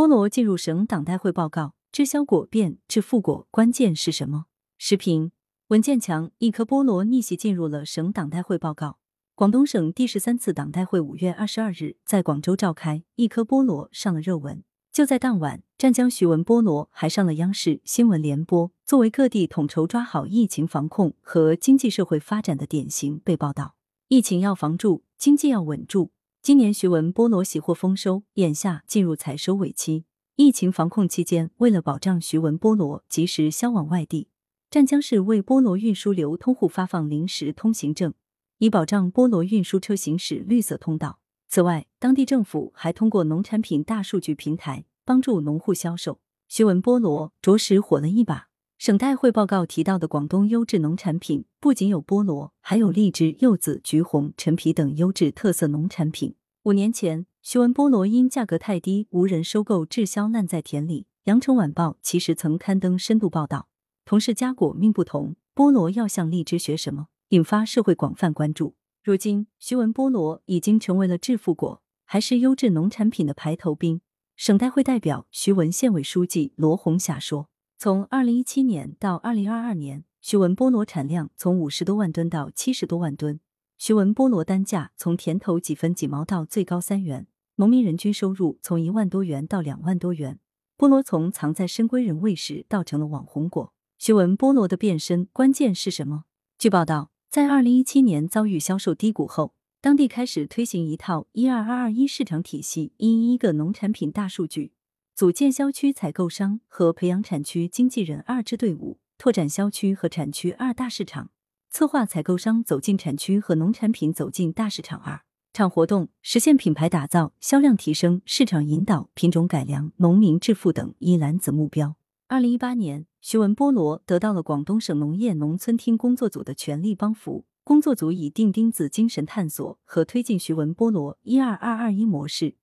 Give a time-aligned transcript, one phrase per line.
[0.00, 4.46] 菠萝进入省党代会报告，滞销果变致富果，关键是什么？
[4.78, 5.30] 时评：
[5.68, 8.96] 文建强，一颗菠萝逆袭进入了省党代会报告。
[9.34, 14.64] 广东省第十三次党代会五月二十二日在广州召开，一颗菠萝上了热文。
[14.90, 23.74] 就在当晚，湛江徐闻菠萝还上了央视新闻联播，作为各地统筹抓好疫情防控和经济社会发展的典型被报道。
[24.08, 26.12] 疫情要防住，经济要稳住。
[26.42, 30.06] 今年徐闻菠萝喜获丰收，眼下进入采收尾期。
[30.36, 34.28] 疫情防控期间，为了保障徐闻菠萝及时销往外地，
[34.70, 38.14] 湛江市为菠萝运输流通户发放临时通行证，
[38.56, 41.18] 以保障菠萝运输车行驶绿色通道。
[41.46, 46.20] 此外，当地政府还通过农产品大数据平台帮助农户销售。
[46.48, 48.49] 徐闻菠萝着实火了一把。
[48.80, 56.34] 省代会报告提到的广东优质农产品，不仅有菠萝，还有荔枝、柚子、橘红、陈皮等优质特色农产品。
[56.62, 61.04] 五年前，徐闻菠萝因价格太低，无人收购，滞销烂在田里。
[61.24, 63.68] 羊城晚报其实曾刊登深度报道。
[64.06, 67.08] 同是佳果命不同，菠萝要向荔枝学什么？
[67.28, 68.76] 引发社会广泛关注。
[69.04, 74.00] 如今，徐闻菠萝已经成为了致富果，还是优质农产品的排头兵。
[74.36, 77.50] 省代会代表、徐闻县委书记罗红霞说
[77.82, 83.40] ：“从二零一七年到二零二二年，徐闻菠萝产量从五十多万吨到七十多万吨，
[83.78, 90.38] 徐闻菠萝单价从甜头几分几毛到最高三元，农民人均收入从一万多元到两万多元。
[90.76, 93.72] 菠萝从藏在深闺人胃时到成了网红果。
[93.96, 96.24] 徐闻菠萝的变身关键是什么？
[96.58, 104.72] 据报道。”在二零一七年遭遇销售低谷后，当地开始推行一套“一二二二一”市场体系，一一个农产品大数据，
[105.20, 111.30] 组建销区采购商和培养产区经纪人二支队伍，拓展销区和产区二大市场，
[111.68, 115.20] 策划采购商走进产区和农产品走进大市场二
[115.52, 121.96] 场活动，实现品牌打造、销量提升、市场引导、品种改良、农民致富等一揽子目标。
[122.26, 123.04] 二零一八年。
[123.20, 127.44] 徐闻菠萝得到了广东省农业农村厅工作组的全力帮扶。
[127.62, 132.54] 工作组以钉钉子精神探索和推进徐闻菠萝“一二二二一”模式，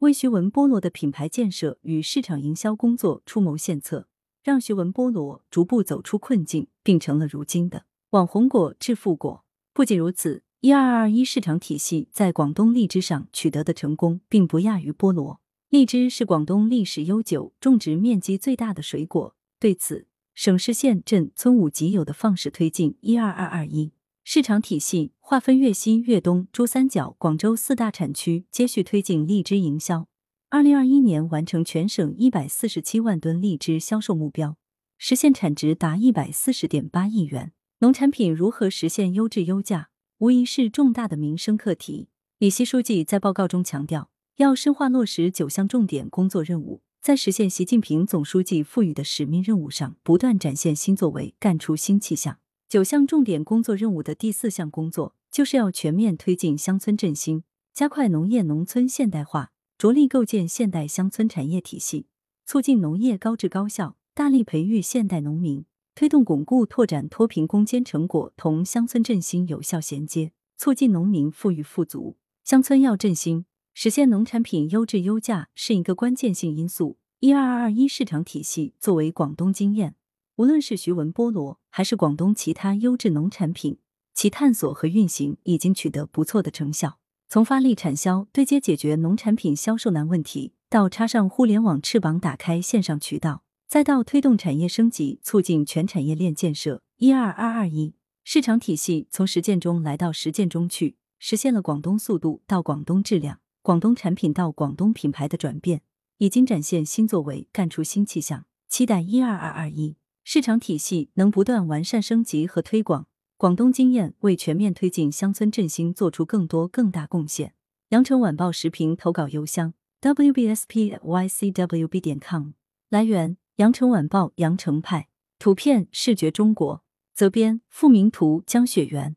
[0.00, 4.08] 为徐闻菠萝的品牌建设与市场营销工作出谋献策，
[4.44, 9.42] 让徐闻菠萝逐步走出困境，并成了如今的网红果、致富果。
[9.72, 15.40] 不仅如此，“一二二一”市场体系在广东荔枝上取得的成功，并不亚于菠萝。
[15.70, 19.34] 荔枝是广东历史悠久、种植面积最大的水果。
[19.58, 23.92] 对此，省市县镇村五级有的放矢推进“一二二二一”
[24.28, 30.08] 市场体系，划分粤西、粤东、珠三角、广州四大产区，接续推进荔枝营销。
[30.50, 34.56] 二零二一年完成全省一百四十七万吨荔枝销售目标，
[34.98, 37.52] 实现产值达一百四十点八亿元。
[37.78, 42.08] 农产品如何实现优质优价，无疑是重大的民生课题。
[42.40, 46.82] 李希书记在报告中强调，要深化落实九项重点工作任务。
[47.00, 52.38] 在实现习近平总书记赋予的使命任务上，不断展现新作为，干出新气象。
[52.68, 62.06] 九项重点工作任务的第四项工作，就是要全面推进乡村振兴，加快农业农村现代化，着力构建现代乡村产业体系，
[62.44, 72.16] 促进农业高质高效，大力培育现代农民，推动巩固拓展脱贫攻坚成果同乡村振兴有效衔接，促进农民富裕富足。
[72.44, 73.46] 乡村要振兴。
[73.78, 76.96] 实现农产品优质优价是一个关键性因素。
[77.20, 79.96] 一二二二一市场体系作为广东经验，
[80.36, 83.78] 无论是徐闻菠萝还是广东其他优质农产品，
[84.12, 86.98] 其探索和运行已经取得不错的成效。
[87.26, 103.40] 从发力产销、对接解决农产品销售难问题，到插上互联网翅膀打开线上渠道，再到推动产业升级、促进全产业链建设，一二二二一市场体系从实践中来到实践中去，实现了广东速度到广东质量。
[103.62, 105.80] 广东产品到广东品牌的转变，
[106.18, 108.44] 已经展现新作为，干出新气象。
[108.68, 109.96] 期待一二二二一
[110.28, 113.06] 市场体系能不断完善升级和推广，
[113.36, 117.54] 广东经验为全面推进乡村振兴做出更多更大贡献。
[117.90, 122.54] 羊城晚报时评投稿邮箱：wbspycwb 点 com。
[122.88, 125.06] 来源：羊城晚报羊城派。
[125.38, 126.82] 图片：视觉中国。
[127.14, 129.16] 责编：付明图，江雪源。